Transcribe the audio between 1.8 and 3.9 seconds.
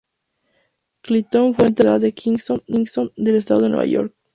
en la ciudad de Kingston del Estado de Nueva